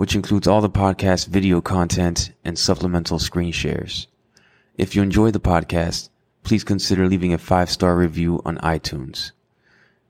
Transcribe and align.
which 0.00 0.14
includes 0.14 0.48
all 0.48 0.62
the 0.62 0.70
podcast 0.70 1.26
video 1.26 1.60
content 1.60 2.32
and 2.42 2.58
supplemental 2.58 3.18
screen 3.18 3.52
shares. 3.52 4.06
If 4.78 4.96
you 4.96 5.02
enjoy 5.02 5.30
the 5.30 5.40
podcast, 5.40 6.08
please 6.42 6.64
consider 6.64 7.06
leaving 7.06 7.34
a 7.34 7.38
five 7.38 7.68
star 7.68 7.94
review 7.94 8.40
on 8.46 8.56
iTunes. 8.60 9.32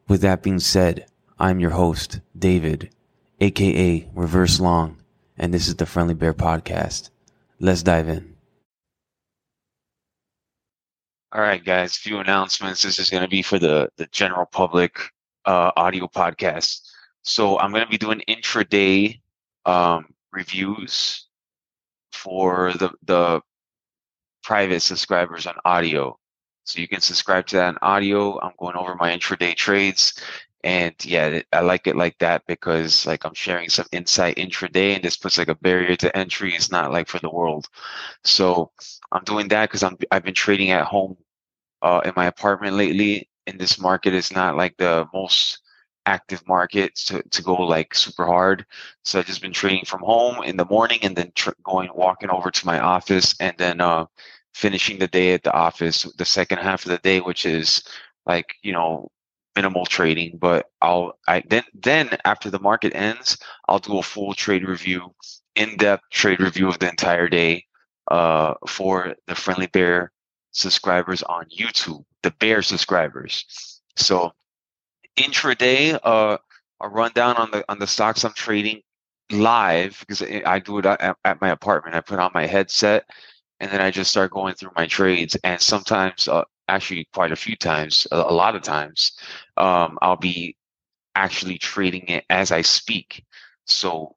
With 0.06 0.20
that 0.20 0.44
being 0.44 0.60
said, 0.60 1.06
I'm 1.40 1.58
your 1.58 1.72
host, 1.72 2.20
David, 2.38 2.90
aka 3.40 4.08
Reverse 4.14 4.60
Long 4.60 4.96
and 5.36 5.52
this 5.52 5.66
is 5.66 5.74
the 5.74 5.86
Friendly 5.86 6.14
Bear 6.14 6.34
Podcast. 6.34 7.10
Let's 7.58 7.82
dive 7.82 8.08
in. 8.08 8.36
All 11.32 11.40
right, 11.40 11.64
guys, 11.64 11.96
few 11.96 12.18
announcements. 12.18 12.82
This 12.82 13.00
is 13.00 13.10
going 13.10 13.24
to 13.24 13.28
be 13.28 13.42
for 13.42 13.58
the, 13.58 13.88
the 13.96 14.06
general 14.12 14.46
public 14.46 15.00
uh, 15.46 15.72
audio 15.76 16.06
podcast. 16.06 16.82
So 17.22 17.58
I'm 17.58 17.72
going 17.72 17.82
to 17.84 17.90
be 17.90 17.98
doing 17.98 18.22
intraday 18.28 19.18
um, 19.66 20.14
reviews 20.32 21.26
for 22.12 22.72
the, 22.74 22.90
the 23.04 23.40
private 24.42 24.80
subscribers 24.80 25.46
on 25.46 25.54
audio. 25.64 26.18
So 26.64 26.80
you 26.80 26.88
can 26.88 27.00
subscribe 27.00 27.46
to 27.48 27.56
that 27.56 27.68
on 27.68 27.78
audio. 27.82 28.40
I'm 28.40 28.52
going 28.58 28.76
over 28.76 28.94
my 28.94 29.16
intraday 29.16 29.54
trades 29.56 30.20
and 30.62 30.94
yeah 31.04 31.40
i 31.52 31.60
like 31.60 31.86
it 31.86 31.96
like 31.96 32.16
that 32.18 32.42
because 32.46 33.06
like 33.06 33.24
i'm 33.24 33.34
sharing 33.34 33.68
some 33.68 33.86
insight 33.92 34.36
intraday 34.36 34.94
and 34.94 35.02
this 35.02 35.16
puts 35.16 35.38
like 35.38 35.48
a 35.48 35.54
barrier 35.56 35.96
to 35.96 36.14
entry 36.16 36.54
it's 36.54 36.70
not 36.70 36.92
like 36.92 37.08
for 37.08 37.18
the 37.20 37.30
world 37.30 37.66
so 38.24 38.70
i'm 39.12 39.24
doing 39.24 39.48
that 39.48 39.68
because 39.68 39.82
i'm 39.82 39.96
i've 40.10 40.24
been 40.24 40.34
trading 40.34 40.70
at 40.70 40.84
home 40.84 41.16
uh, 41.82 42.00
in 42.04 42.12
my 42.14 42.26
apartment 42.26 42.76
lately 42.76 43.26
and 43.46 43.58
this 43.58 43.80
market 43.80 44.12
is 44.12 44.30
not 44.30 44.54
like 44.54 44.76
the 44.76 45.06
most 45.14 45.60
active 46.06 46.46
market 46.46 46.94
to, 46.94 47.22
to 47.30 47.42
go 47.42 47.54
like 47.54 47.94
super 47.94 48.26
hard 48.26 48.64
so 49.04 49.18
i've 49.18 49.26
just 49.26 49.42
been 49.42 49.52
trading 49.52 49.84
from 49.84 50.00
home 50.00 50.42
in 50.42 50.56
the 50.56 50.64
morning 50.64 50.98
and 51.02 51.14
then 51.16 51.30
tr- 51.34 51.50
going 51.62 51.90
walking 51.94 52.30
over 52.30 52.50
to 52.50 52.66
my 52.66 52.80
office 52.80 53.34
and 53.40 53.54
then 53.58 53.80
uh 53.80 54.04
finishing 54.54 54.98
the 54.98 55.06
day 55.08 55.34
at 55.34 55.42
the 55.42 55.52
office 55.52 56.02
the 56.16 56.24
second 56.24 56.58
half 56.58 56.84
of 56.84 56.90
the 56.90 56.98
day 56.98 57.20
which 57.20 57.44
is 57.46 57.82
like 58.26 58.54
you 58.62 58.72
know 58.72 59.10
minimal 59.56 59.84
trading, 59.84 60.38
but 60.38 60.70
I'll 60.80 61.18
I 61.28 61.42
then 61.48 61.64
then 61.74 62.10
after 62.24 62.50
the 62.50 62.58
market 62.60 62.94
ends, 62.94 63.36
I'll 63.68 63.78
do 63.78 63.98
a 63.98 64.02
full 64.02 64.34
trade 64.34 64.66
review, 64.66 65.14
in-depth 65.54 66.04
trade 66.10 66.40
review 66.40 66.68
of 66.68 66.78
the 66.78 66.88
entire 66.88 67.28
day 67.28 67.64
uh, 68.10 68.54
for 68.66 69.14
the 69.26 69.34
Friendly 69.34 69.66
Bear 69.66 70.12
subscribers 70.52 71.22
on 71.22 71.44
YouTube, 71.56 72.04
the 72.22 72.32
Bear 72.40 72.62
subscribers. 72.62 73.44
So 73.96 74.32
intraday, 75.16 75.98
uh, 76.02 76.38
a 76.80 76.88
rundown 76.88 77.36
on 77.36 77.50
the 77.50 77.64
on 77.68 77.78
the 77.78 77.86
stocks 77.86 78.24
I'm 78.24 78.32
trading 78.32 78.82
live 79.30 79.98
because 80.00 80.22
I 80.22 80.58
do 80.58 80.78
it 80.78 80.86
at, 80.86 81.16
at 81.24 81.40
my 81.40 81.50
apartment. 81.50 81.94
I 81.96 82.00
put 82.00 82.18
on 82.18 82.30
my 82.34 82.46
headset 82.46 83.04
and 83.60 83.70
then 83.70 83.80
I 83.80 83.90
just 83.90 84.10
start 84.10 84.30
going 84.30 84.54
through 84.54 84.72
my 84.76 84.86
trades. 84.86 85.36
And 85.44 85.60
sometimes 85.60 86.26
uh, 86.28 86.44
actually 86.68 87.06
quite 87.12 87.32
a 87.32 87.36
few 87.36 87.56
times, 87.56 88.06
a, 88.10 88.16
a 88.16 88.32
lot 88.32 88.56
of 88.56 88.62
times, 88.62 89.12
um, 89.56 89.98
I'll 90.02 90.16
be 90.16 90.56
actually 91.14 91.58
trading 91.58 92.06
it 92.08 92.24
as 92.30 92.52
I 92.52 92.62
speak. 92.62 93.24
So 93.66 94.16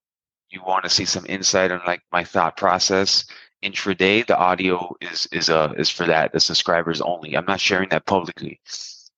you 0.49 0.61
want 0.65 0.83
to 0.83 0.89
see 0.89 1.05
some 1.05 1.25
insight 1.27 1.71
on 1.71 1.81
like 1.85 2.01
my 2.11 2.23
thought 2.23 2.57
process 2.57 3.25
intraday. 3.63 4.25
The 4.25 4.37
audio 4.37 4.95
is 5.01 5.27
is 5.31 5.49
uh 5.49 5.73
is 5.77 5.89
for 5.89 6.05
that. 6.05 6.31
The 6.31 6.39
subscribers 6.39 7.01
only. 7.01 7.35
I'm 7.35 7.45
not 7.45 7.59
sharing 7.59 7.89
that 7.89 8.05
publicly. 8.05 8.59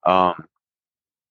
Um, 0.04 0.44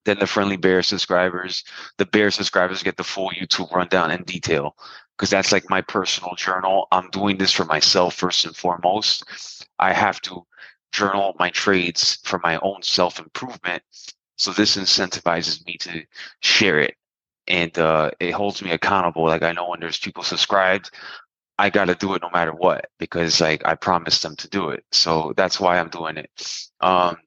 then 0.06 0.20
the 0.20 0.28
friendly 0.28 0.58
bear 0.58 0.82
subscribers, 0.84 1.64
the 1.98 2.06
bear 2.06 2.32
subscribers 2.32 2.84
get 2.84 2.98
the 2.98 3.04
full 3.04 3.30
YouTube 3.32 3.72
rundown 3.74 4.12
in 4.12 4.24
detail 4.24 4.76
because 5.18 5.30
that's 5.30 5.52
like 5.52 5.70
my 5.70 5.82
personal 5.82 6.36
journal. 6.36 6.88
I'm 6.92 7.10
doing 7.10 7.38
this 7.38 7.52
for 7.52 7.66
myself 7.66 8.16
first 8.16 8.46
and 8.46 8.56
foremost. 8.56 9.26
I 9.80 9.94
have 9.94 10.22
to 10.22 10.46
journal 10.92 11.36
my 11.40 11.50
trades 11.50 12.20
for 12.24 12.40
my 12.44 12.58
own 12.62 12.82
self 12.82 13.20
improvement. 13.20 13.84
So 14.38 14.52
this 14.52 14.78
incentivizes 14.78 15.66
me 15.66 15.78
to 15.80 16.04
share 16.42 16.80
it 16.80 16.96
and 17.48 17.78
uh, 17.78 18.12
it 18.20 18.32
holds 18.32 18.62
me 18.62 18.72
accountable. 18.72 19.24
Like 19.26 19.44
I 19.44 19.54
know 19.54 19.70
when 19.70 19.80
there's 19.80 20.00
people 20.00 20.24
subscribed, 20.24 20.92
I 21.58 21.70
got 21.70 21.86
to 21.86 21.96
do 21.96 22.14
it 22.16 22.22
no 22.22 22.30
matter 22.32 22.54
what 22.54 22.90
because 23.00 23.40
like 23.40 23.66
I 23.66 23.76
promised 23.76 24.24
them 24.24 24.36
to 24.38 24.50
do 24.50 24.70
it. 24.70 24.84
So 24.92 25.34
that's 25.38 25.60
why 25.60 25.80
I'm 25.80 25.90
doing 25.90 26.18
it. 26.18 26.68
Um, 26.82 27.18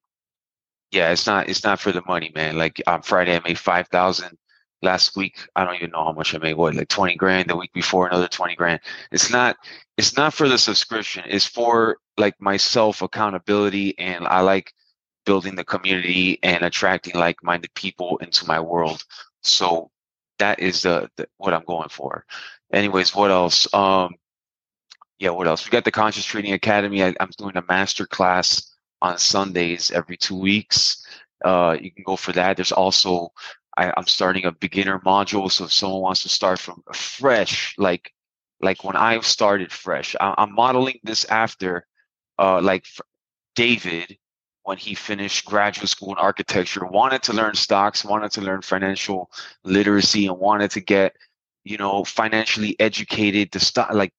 yeah, 0.91 1.13
it's 1.13 1.27
not 1.27 1.49
it's 1.49 1.65
not 1.65 1.81
for 1.81 1.93
the 1.93 2.03
money, 2.07 2.33
man. 2.35 2.57
Like 2.57 2.83
on 2.87 3.03
Friday 3.03 3.37
I 3.37 3.41
made 3.41 3.59
five 3.59 3.89
thousand. 3.89 4.37
Last 4.81 5.17
week 5.17 5.39
I 5.57 5.65
don't 5.65 5.75
even 5.75 5.91
know 5.91 6.05
how 6.05 6.13
much 6.13 6.35
I 6.35 6.39
made. 6.39 6.55
What 6.55 6.75
like 6.75 6.89
twenty 6.89 7.17
grand? 7.17 7.51
The 7.51 7.57
week 7.57 7.73
before 7.73 8.07
another 8.07 8.29
twenty 8.29 8.55
grand. 8.55 8.81
It's 9.11 9.31
not 9.31 9.57
it's 9.97 10.17
not 10.17 10.35
for 10.35 10.49
the 10.49 10.59
subscription. 10.59 11.25
It's 11.27 11.47
for 11.47 11.99
like 12.17 12.41
myself 12.41 13.03
accountability 13.03 13.99
and 13.99 14.27
I 14.27 14.41
like 14.41 14.73
building 15.29 15.57
the 15.57 15.65
community 15.65 16.39
and 16.43 16.63
attracting 16.63 17.15
like-minded 17.15 17.75
people 17.75 18.17
into 18.19 18.47
my 18.47 18.59
world. 18.59 19.05
So 19.43 19.91
that 20.39 20.59
is 20.59 20.83
the, 20.83 21.11
the 21.17 21.29
what 21.37 21.53
I'm 21.53 21.65
going 21.65 21.91
for. 21.91 22.25
Anyways, 22.73 23.15
what 23.15 23.31
else? 23.31 23.73
Um, 23.75 24.15
yeah, 25.19 25.31
what 25.31 25.47
else? 25.47 25.67
We 25.67 25.71
got 25.71 25.85
the 25.85 25.91
Conscious 25.91 26.25
Trading 26.25 26.53
Academy. 26.55 27.03
I, 27.03 27.15
am 27.21 27.31
doing 27.37 27.57
a 27.57 27.65
master 27.69 28.07
class 28.07 28.75
on 29.03 29.19
Sundays 29.19 29.91
every 29.91 30.17
two 30.17 30.37
weeks. 30.37 31.07
Uh, 31.45 31.77
you 31.81 31.91
can 31.91 32.05
go 32.05 32.17
for 32.17 32.33
that. 32.33 32.57
There's 32.57 32.73
also 32.73 33.33
I, 33.77 33.93
am 33.97 34.07
starting 34.07 34.45
a 34.45 34.53
beginner 34.53 34.99
module. 35.01 35.51
So 35.51 35.65
if 35.65 35.73
someone 35.73 36.01
wants 36.01 36.23
to 36.23 36.29
start 36.29 36.59
from 36.59 36.83
fresh, 36.93 37.75
like 37.79 38.13
like 38.61 38.83
when 38.83 38.97
I 38.97 39.21
started 39.21 39.71
fresh, 39.71 40.17
I, 40.21 40.35
am 40.39 40.53
modeling 40.53 40.99
this 41.05 41.25
after 41.27 41.87
uh, 42.39 42.61
like 42.61 42.87
David, 43.55 44.19
when 44.65 44.79
he 44.79 44.95
finished 44.95 45.45
graduate 45.45 45.89
school 45.89 46.13
in 46.13 46.19
architecture, 46.19 46.85
wanted 46.85 47.23
to 47.25 47.33
learn 47.33 47.55
stocks, 47.55 48.05
wanted 48.05 48.33
to 48.33 48.41
learn 48.41 48.63
financial 48.63 49.31
literacy, 49.65 50.27
and 50.27 50.39
wanted 50.39 50.73
to 50.73 50.81
get, 50.81 51.17
you 51.65 51.77
know, 51.77 52.05
financially 52.05 52.79
educated 52.81 53.53
to 53.53 53.61
start 53.61 53.95
like 53.95 54.13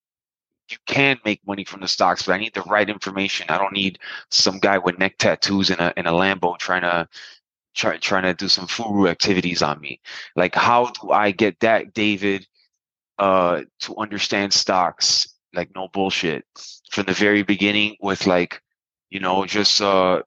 you 0.71 0.77
can 0.85 1.19
make 1.25 1.45
money 1.47 1.63
from 1.63 1.81
the 1.81 1.87
stocks, 1.87 2.23
but 2.23 2.33
I 2.33 2.37
need 2.37 2.53
the 2.53 2.61
right 2.63 2.89
information. 2.89 3.47
I 3.49 3.57
don't 3.57 3.73
need 3.73 3.99
some 4.31 4.59
guy 4.59 4.77
with 4.77 4.99
neck 4.99 5.17
tattoos 5.17 5.69
in 5.69 5.79
a 5.79 5.93
in 5.97 6.07
a 6.07 6.11
Lambo 6.11 6.57
trying 6.57 6.81
to 6.81 7.07
try, 7.75 7.97
trying 7.97 8.23
to 8.23 8.33
do 8.33 8.47
some 8.47 8.67
furu 8.67 9.09
activities 9.09 9.61
on 9.61 9.79
me. 9.79 9.99
Like, 10.35 10.55
how 10.55 10.91
do 11.01 11.11
I 11.11 11.31
get 11.31 11.59
that 11.61 11.93
David 11.93 12.47
uh, 13.19 13.61
to 13.81 13.97
understand 13.97 14.53
stocks 14.53 15.27
like 15.53 15.69
no 15.75 15.87
bullshit 15.89 16.45
from 16.91 17.05
the 17.05 17.13
very 17.13 17.43
beginning 17.43 17.95
with 18.01 18.27
like 18.27 18.61
you 19.09 19.19
know 19.19 19.45
just 19.45 19.81
uh 19.81 20.21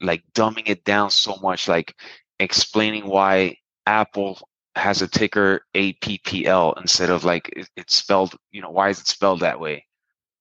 like 0.00 0.22
dumbing 0.34 0.68
it 0.68 0.84
down 0.84 1.10
so 1.10 1.36
much 1.42 1.68
like 1.68 1.94
explaining 2.40 3.06
why 3.06 3.56
apple 3.86 4.38
has 4.76 5.02
a 5.02 5.08
ticker 5.08 5.66
AAPL 5.74 6.80
instead 6.80 7.10
of 7.10 7.24
like 7.24 7.48
it, 7.50 7.68
it's 7.76 7.94
spelled 7.96 8.34
you 8.50 8.62
know 8.62 8.70
why 8.70 8.88
is 8.88 9.00
it 9.00 9.06
spelled 9.06 9.40
that 9.40 9.60
way? 9.60 9.86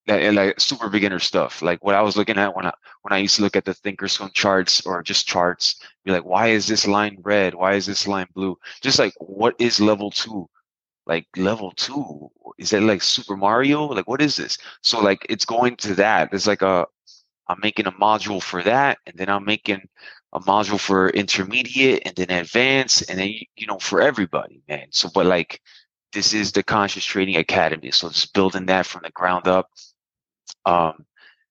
That 0.07 0.33
like 0.33 0.59
super 0.59 0.89
beginner 0.89 1.19
stuff. 1.19 1.61
Like 1.61 1.83
what 1.83 1.95
i 1.95 2.01
was 2.01 2.17
looking 2.17 2.37
at 2.37 2.55
when 2.55 2.65
i 2.65 2.73
when 3.03 3.13
i 3.13 3.17
used 3.17 3.35
to 3.37 3.41
look 3.41 3.55
at 3.55 3.65
the 3.65 3.73
thinkorswim 3.73 4.33
charts 4.33 4.85
or 4.85 5.03
just 5.03 5.27
charts 5.27 5.81
be 6.05 6.11
like 6.11 6.25
why 6.25 6.47
is 6.47 6.67
this 6.67 6.87
line 6.87 7.17
red? 7.21 7.53
Why 7.53 7.73
is 7.75 7.85
this 7.85 8.07
line 8.07 8.27
blue? 8.33 8.57
Just 8.81 8.99
like 8.99 9.13
what 9.19 9.55
is 9.59 9.79
level 9.79 10.11
two? 10.11 10.49
Like 11.05 11.27
level 11.35 11.71
two? 11.71 12.29
Is 12.57 12.69
that 12.71 12.81
like 12.83 13.01
super 13.01 13.35
mario? 13.35 13.85
Like 13.85 14.07
what 14.07 14.21
is 14.21 14.35
this? 14.37 14.57
So 14.81 15.01
like 15.01 15.25
it's 15.29 15.45
going 15.45 15.75
to 15.77 15.95
that. 15.95 16.31
There's 16.31 16.47
like 16.47 16.61
a 16.61 16.87
i'm 17.47 17.59
making 17.61 17.87
a 17.87 17.91
module 17.93 18.41
for 18.41 18.63
that 18.63 18.97
and 19.05 19.17
then 19.17 19.29
i'm 19.29 19.43
making 19.43 19.81
a 20.33 20.39
module 20.39 20.79
for 20.79 21.09
intermediate 21.09 22.03
and 22.05 22.15
then 22.15 22.29
advanced 22.31 23.09
and 23.09 23.19
then 23.19 23.33
you 23.55 23.67
know 23.67 23.79
for 23.79 24.01
everybody 24.01 24.61
man 24.69 24.87
so 24.91 25.09
but 25.13 25.25
like 25.25 25.61
this 26.13 26.33
is 26.33 26.51
the 26.51 26.63
conscious 26.63 27.03
trading 27.03 27.35
academy 27.35 27.91
so 27.91 28.09
just 28.09 28.33
building 28.33 28.65
that 28.65 28.85
from 28.85 29.01
the 29.03 29.11
ground 29.11 29.47
up 29.47 29.69
um 30.65 31.05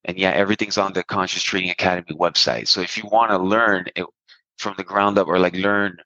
and 0.05 0.19
yeah 0.19 0.31
everything's 0.31 0.79
on 0.79 0.93
the 0.93 1.05
conscious 1.05 1.43
trading 1.43 1.71
academy 1.71 2.17
website 2.17 2.69
so 2.69 2.81
if 2.81 2.97
you 2.97 3.05
want 3.11 3.31
to 3.31 3.39
learn 3.39 3.87
it 3.97 4.07
from 4.59 4.75
the 4.77 4.85
ground 4.85 5.19
up 5.19 5.27
or 5.27 5.39
like 5.39 5.55
learn 5.55 5.97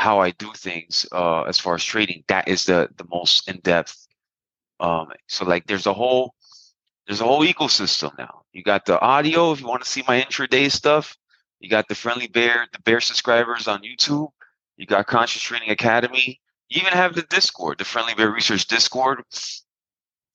how 0.00 0.18
I 0.18 0.30
do 0.30 0.50
things 0.56 1.04
uh, 1.12 1.42
as 1.42 1.58
far 1.58 1.74
as 1.74 1.84
trading, 1.84 2.24
that 2.28 2.48
is 2.48 2.64
the 2.64 2.88
the 2.96 3.04
most 3.10 3.46
in 3.48 3.58
depth. 3.60 4.08
Um, 4.80 5.08
so 5.28 5.44
like 5.44 5.66
there's 5.66 5.86
a 5.86 5.92
whole 5.92 6.34
there's 7.06 7.20
a 7.20 7.24
whole 7.24 7.44
ecosystem 7.44 8.16
now. 8.16 8.42
You 8.52 8.62
got 8.62 8.86
the 8.86 8.98
audio 8.98 9.52
if 9.52 9.60
you 9.60 9.66
want 9.66 9.82
to 9.82 9.88
see 9.88 10.02
my 10.08 10.18
intraday 10.22 10.70
stuff. 10.72 11.18
You 11.60 11.68
got 11.68 11.88
the 11.88 11.94
Friendly 11.94 12.26
Bear, 12.26 12.66
the 12.72 12.80
Bear 12.80 13.00
subscribers 13.00 13.68
on 13.68 13.82
YouTube. 13.82 14.30
You 14.76 14.86
got 14.86 15.06
Conscious 15.06 15.42
Trading 15.42 15.70
Academy. 15.70 16.40
You 16.70 16.80
even 16.80 16.94
have 16.94 17.14
the 17.14 17.22
Discord, 17.22 17.78
the 17.78 17.84
Friendly 17.84 18.14
Bear 18.14 18.30
Research 18.30 18.66
Discord. 18.66 19.22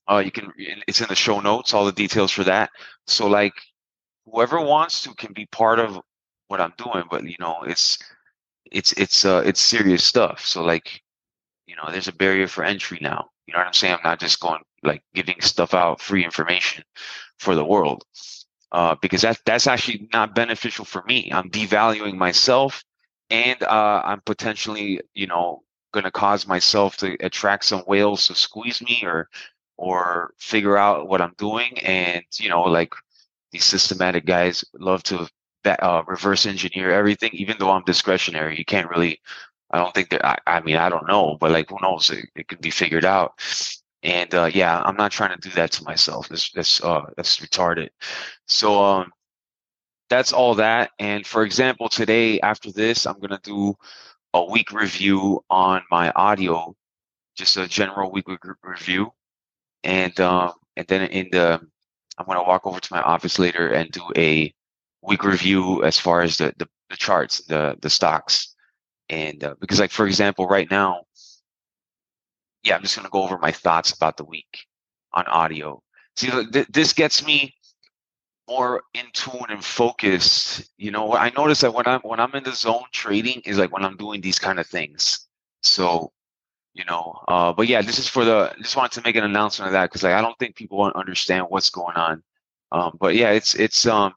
Uh, 0.07 0.21
you 0.23 0.31
can 0.31 0.51
it's 0.87 1.01
in 1.01 1.07
the 1.09 1.15
show 1.15 1.39
notes, 1.39 1.73
all 1.73 1.85
the 1.85 1.91
details 1.91 2.31
for 2.31 2.43
that. 2.43 2.69
So 3.07 3.27
like 3.27 3.53
whoever 4.25 4.61
wants 4.61 5.01
to 5.03 5.15
can 5.15 5.33
be 5.33 5.47
part 5.47 5.79
of 5.79 5.99
what 6.47 6.61
I'm 6.61 6.73
doing, 6.77 7.05
but 7.09 7.23
you 7.23 7.35
know, 7.39 7.63
it's 7.63 7.97
it's 8.71 8.91
it's 8.93 9.25
uh 9.25 9.41
it's 9.45 9.61
serious 9.61 10.03
stuff. 10.03 10.45
So 10.45 10.63
like, 10.63 11.01
you 11.65 11.75
know, 11.75 11.89
there's 11.91 12.07
a 12.07 12.13
barrier 12.13 12.47
for 12.47 12.63
entry 12.63 12.99
now. 13.01 13.29
You 13.47 13.53
know 13.53 13.59
what 13.59 13.67
I'm 13.67 13.73
saying? 13.73 13.95
I'm 13.95 13.99
not 14.03 14.19
just 14.19 14.39
going 14.39 14.61
like 14.83 15.01
giving 15.15 15.41
stuff 15.41 15.73
out 15.73 16.01
free 16.01 16.23
information 16.23 16.83
for 17.39 17.55
the 17.55 17.65
world. 17.65 18.03
Uh, 18.75 18.95
because 19.01 19.21
that 19.21 19.39
that's 19.45 19.67
actually 19.67 20.09
not 20.11 20.35
beneficial 20.35 20.83
for 20.85 21.01
me. 21.03 21.31
I'm 21.33 21.49
devaluing 21.49 22.15
myself 22.17 22.83
and 23.29 23.61
uh, 23.63 24.01
I'm 24.05 24.21
potentially, 24.21 24.99
you 25.13 25.27
know, 25.27 25.63
gonna 25.93 26.11
cause 26.11 26.45
myself 26.47 26.97
to 26.97 27.15
attract 27.21 27.65
some 27.65 27.81
whales 27.87 28.27
to 28.27 28.35
squeeze 28.35 28.81
me 28.81 29.01
or 29.05 29.29
or 29.77 30.33
figure 30.39 30.77
out 30.77 31.07
what 31.07 31.21
I'm 31.21 31.35
doing. 31.37 31.79
And 31.79 32.23
you 32.37 32.49
know, 32.49 32.63
like 32.63 32.93
these 33.51 33.65
systematic 33.65 34.25
guys 34.25 34.65
love 34.79 35.03
to 35.05 35.29
uh, 35.65 36.03
reverse 36.07 36.45
engineer 36.45 36.91
everything, 36.91 37.31
even 37.33 37.57
though 37.59 37.71
I'm 37.71 37.83
discretionary. 37.85 38.57
You 38.57 38.65
can't 38.65 38.89
really. 38.89 39.21
I 39.71 39.79
don't 39.79 39.93
think 39.95 40.09
that. 40.11 40.25
I, 40.25 40.37
I 40.47 40.61
mean, 40.61 40.77
I 40.77 40.89
don't 40.89 41.07
know, 41.07 41.37
but 41.39 41.51
like, 41.51 41.69
who 41.69 41.77
knows? 41.81 42.09
It, 42.09 42.25
it 42.35 42.47
could 42.49 42.61
be 42.61 42.71
figured 42.71 43.05
out. 43.05 43.33
And 44.05 44.33
uh, 44.35 44.51
yeah, 44.53 44.83
I'm 44.83 44.95
not 44.97 45.11
trying 45.11 45.35
to 45.37 45.49
do 45.49 45.53
that 45.55 45.71
to 45.73 45.83
myself. 45.83 46.29
That's 46.29 46.51
that's 46.51 46.83
uh, 46.83 47.01
that's 47.17 47.39
retarded. 47.39 47.89
So 48.47 48.83
um, 48.83 49.11
that's 50.09 50.31
all 50.31 50.53
that. 50.55 50.91
And 50.99 51.25
for 51.25 51.43
example, 51.43 51.89
today 51.89 52.39
after 52.41 52.71
this, 52.71 53.07
I'm 53.07 53.19
gonna 53.19 53.39
do 53.43 53.73
a 54.35 54.45
week 54.45 54.71
review 54.71 55.43
on 55.49 55.81
my 55.89 56.11
audio, 56.11 56.75
just 57.35 57.57
a 57.57 57.67
general 57.67 58.11
week 58.11 58.27
review, 58.63 59.11
and 59.83 60.19
um, 60.19 60.53
and 60.77 60.85
then 60.87 61.09
in 61.09 61.29
the 61.31 61.59
I'm 62.19 62.27
gonna 62.27 62.43
walk 62.43 62.67
over 62.67 62.79
to 62.79 62.93
my 62.93 63.01
office 63.01 63.39
later 63.39 63.69
and 63.69 63.89
do 63.89 64.03
a 64.15 64.53
week 65.01 65.23
review 65.23 65.83
as 65.83 65.97
far 65.97 66.21
as 66.21 66.37
the 66.37 66.53
the, 66.57 66.69
the 66.91 66.97
charts, 66.97 67.43
the 67.45 67.75
the 67.81 67.89
stocks, 67.89 68.53
and 69.09 69.43
uh, 69.43 69.55
because 69.59 69.79
like 69.79 69.91
for 69.91 70.05
example, 70.05 70.45
right 70.47 70.69
now, 70.69 71.04
yeah, 72.65 72.75
I'm 72.75 72.81
just 72.81 72.95
gonna 72.95 73.09
go 73.09 73.23
over 73.23 73.37
my 73.37 73.51
thoughts 73.51 73.91
about 73.91 74.17
the 74.17 74.25
week 74.25 74.65
on 75.13 75.25
audio. 75.27 75.81
See, 76.15 76.29
th- 76.51 76.67
this 76.69 76.93
gets 76.93 77.25
me 77.25 77.55
more 78.47 78.83
in 78.93 79.05
tune 79.13 79.45
and 79.49 79.63
focused. 79.63 80.69
You 80.77 80.91
know, 80.91 81.13
I 81.15 81.31
notice 81.31 81.61
that 81.61 81.73
when 81.73 81.87
I'm 81.87 82.01
when 82.01 82.19
I'm 82.19 82.33
in 82.35 82.43
the 82.43 82.53
zone 82.53 82.85
trading 82.91 83.41
is 83.45 83.57
like 83.57 83.71
when 83.71 83.85
I'm 83.85 83.97
doing 83.97 84.21
these 84.21 84.39
kind 84.39 84.59
of 84.59 84.67
things. 84.67 85.27
So, 85.63 86.11
you 86.73 86.85
know, 86.85 87.19
uh, 87.27 87.53
but 87.53 87.67
yeah, 87.67 87.81
this 87.81 87.99
is 87.99 88.07
for 88.07 88.25
the. 88.25 88.53
Just 88.61 88.75
wanted 88.75 88.93
to 88.93 89.01
make 89.03 89.15
an 89.15 89.23
announcement 89.23 89.67
of 89.67 89.73
that 89.73 89.89
because 89.89 90.03
like 90.03 90.13
I 90.13 90.21
don't 90.21 90.37
think 90.39 90.55
people 90.55 90.77
want 90.77 90.93
to 90.95 90.99
understand 90.99 91.47
what's 91.49 91.69
going 91.69 91.95
on. 91.95 92.23
Um, 92.71 92.97
but 92.99 93.15
yeah, 93.15 93.31
it's 93.31 93.55
it's 93.55 93.85
um 93.85 94.13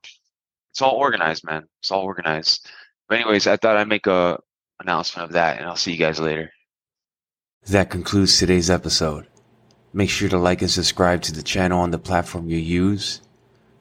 it's 0.73 0.83
all 0.83 0.97
organized, 0.97 1.45
man. 1.45 1.67
It's 1.81 1.91
all 1.91 2.03
organized. 2.03 2.69
But 3.09 3.21
anyways, 3.21 3.47
I 3.47 3.57
thought 3.57 3.77
I'd 3.77 3.89
make 3.89 4.07
a 4.07 4.39
announcement 4.81 5.27
of 5.27 5.33
that, 5.33 5.59
and 5.59 5.67
I'll 5.67 5.77
see 5.77 5.93
you 5.93 5.99
guys 5.99 6.21
later. 6.21 6.53
That 7.69 7.91
concludes 7.91 8.39
today's 8.39 8.71
episode. 8.71 9.27
Make 9.93 10.09
sure 10.09 10.31
to 10.31 10.39
like 10.39 10.63
and 10.63 10.71
subscribe 10.71 11.21
to 11.23 11.33
the 11.33 11.43
channel 11.43 11.81
on 11.81 11.91
the 11.91 11.99
platform 11.99 12.49
you 12.49 12.57
use 12.57 13.21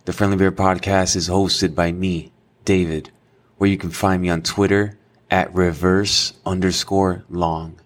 the 0.04 0.12
Friendly 0.13 0.38
Bear 0.38 0.51
Podcast 0.54 1.18
is 1.18 1.28
hosted 1.28 1.75
by 1.75 1.92
me, 1.92 2.31
David, 2.63 3.12
where 3.57 3.69
you 3.69 3.78
can 3.78 3.92
find 3.92 4.22
me 4.22 4.30
on 4.30 4.42
Twitter 4.42 4.98
at 5.30 5.54
reverse 5.54 6.31
underscore 6.45 7.25
long. 7.30 7.81